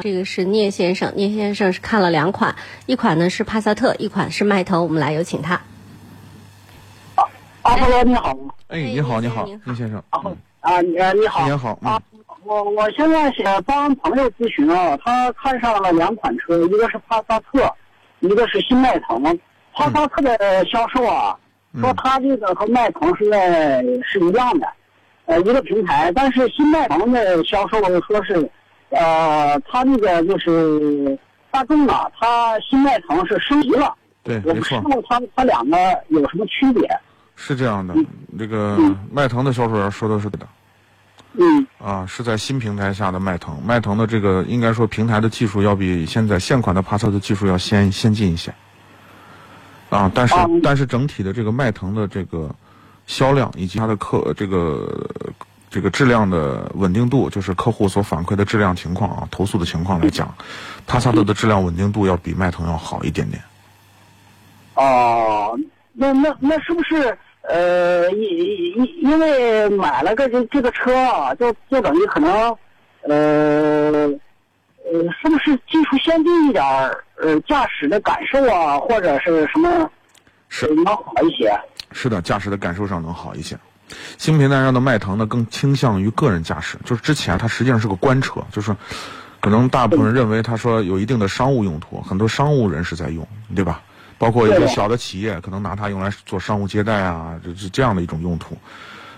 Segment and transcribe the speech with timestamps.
[0.00, 5.60] 啊，这个是聂先生，聂先生是看了两款，一款呢是帕萨特，一款是迈腾，我们来有请他。
[7.62, 8.34] 阿波罗你好，
[8.68, 12.00] 哎，你好，你好，聂先生，啊嗯，啊你好你好，啊，
[12.44, 17.70] 我我现在想帮朋友咨询啊，他看上了两款车，一个是帕萨特，
[18.20, 19.22] 一个是新迈腾。
[19.74, 21.36] 帕萨特的销售啊，
[21.74, 24.66] 嗯说他这个和迈腾是在是一样的，
[25.26, 28.50] 呃，一个平台，但是新迈腾的销售说是，
[28.90, 31.18] 呃，他那个就是
[31.50, 35.76] 大众啊，他新迈腾是升级了，对，我不知没错，道他他两个
[36.08, 36.88] 有什么区别。
[37.36, 38.06] 是这样的嗯。
[38.38, 40.48] 这个嗯迈腾的销售员说的是对的
[41.34, 43.56] 嗯啊，是在新平台下的迈腾。
[43.64, 48.52] 迈腾的这个应该说平台的技术要比现在现款的帕萨特技术要先先进一些
[49.88, 52.50] 啊，但是啊但是整体的这个迈腾的这个
[53.06, 55.08] 销量以及它的客这个
[55.70, 60.34] 这个质量的稳定度，就是客户所反馈的质量情况啊，投诉的情况来讲，
[60.86, 63.40] 帕萨特的质量稳定度要比迈腾要好一点点。
[64.74, 65.56] 哦，
[65.92, 72.32] 那那那是不是呃，因因因为买了个这这个车啊，就就等于可能
[73.02, 74.08] 呃
[74.84, 77.04] 呃，是不是技术先进一点儿？
[77.22, 79.90] 呃，驾驶的感受啊，或者是什么
[80.48, 81.52] 是呃能好一些？
[81.92, 83.56] 是的，驾驶的感受上能好一些。
[84.18, 88.74] 新平台上的迈腾呢，更倾向于个人驾驶，就是之前它实际上是个官车，就是
[89.40, 93.80] 可能大部分人认为它说有一定的商务用途，很多商务人士在用，对吧？
[94.18, 98.56] 包括一些小的企业可能拿它用来做商务接待啊，这是这样的一种用途。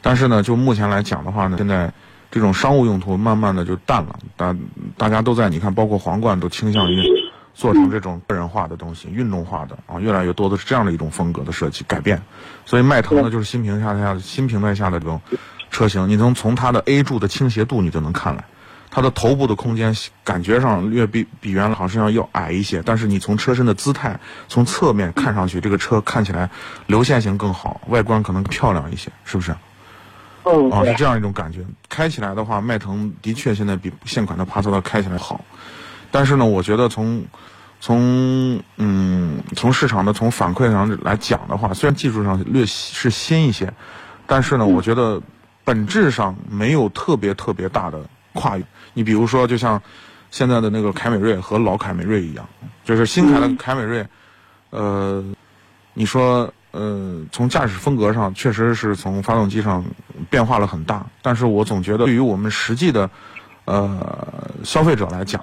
[0.00, 1.92] 但是呢，就目前来讲的话呢，现在
[2.30, 4.56] 这种商务用途慢慢的就淡了，大
[4.96, 6.96] 大家都在你看，包括皇冠都倾向于
[7.56, 12.20] 做成这种个人化的东西、运动化的啊，越来越多的是这样的一种风格的设计改变。
[12.66, 15.18] 所以迈腾呢，就是新平台下新平台下的这种
[15.70, 18.44] 车型，你能从它的 A 柱的倾斜度你就能看来，
[18.90, 26.50] 它的头部的空间感觉上略比比原来好像要矮一些，但是你从车身的姿态，从侧面看上去，这个车看起来
[26.86, 29.56] 流线型更好，外观可能漂亮一些，是不是？
[30.44, 31.60] 嗯，啊，是这样一种感觉。
[31.88, 35.44] 开起来的话，迈腾的确现在比现款的帕萨特开起来好，
[36.10, 37.24] 但是呢，我觉得从
[37.80, 43.72] 从嗯从市场的从反馈上来讲的话，虽然技术上略是新一些，
[44.26, 45.20] 但是呢，我觉得
[45.64, 48.00] 本质上没有特别特别大的
[48.32, 48.64] 跨越。
[48.94, 49.80] 你比如说，就像
[50.30, 52.48] 现在的那个凯美瑞和老凯美瑞一样，
[52.84, 54.06] 就是新凯的凯美瑞，
[54.70, 55.22] 呃，
[55.92, 59.84] 你说呃，从驾驶风格上确实是从发动机上
[60.28, 63.08] 变化了很大，但是我总觉得对于我们实际的
[63.64, 65.40] 呃消费者来讲，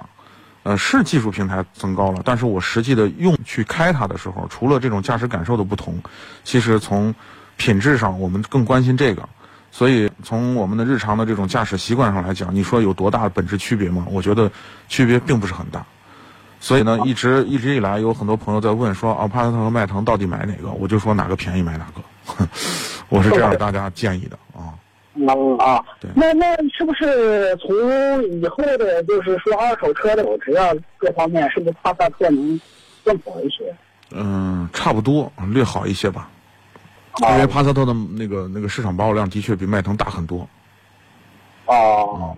[0.64, 6.02] 呃是技术平台增高了，但是我实际的用去开它的时候，除了这种驾驶感受的不同，
[6.42, 7.14] 其实从
[7.56, 9.28] 品质上我们更关心这个。
[9.70, 14.06] 所以从我们的日常的这种驾驶习惯上来讲，你说有多大的本质区别吗？
[14.08, 14.50] 我觉得
[14.88, 15.84] 区别并不是很大。
[16.60, 20.70] 所以呢，一直一直以来有很多朋友在问说，啊，帕萨特和迈腾到底买哪个？
[20.70, 22.48] 我就说哪个便宜买哪个，
[23.10, 24.38] 我是这样给大家建议的。
[25.16, 27.70] 嗯啊，那那是不是从
[28.40, 32.60] 以后的，就是说二手车的保值啊各方面，是不是帕萨特能
[33.04, 33.74] 更好一些？
[34.10, 36.28] 嗯，差不多，略好一些吧。
[37.30, 40.48] 因为帕萨特的那个那个市场保有量的确比迈腾大很多。
[41.66, 42.36] 哦，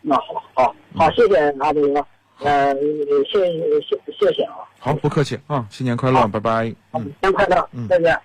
[0.00, 2.06] 那好，好，好，谢谢阿斌哥，
[2.44, 6.72] 呃，谢谢谢谢谢啊，好，不客气啊，新年快乐，拜拜。
[6.92, 7.02] 嗯。
[7.02, 8.22] 新年快乐嗯，再见啊。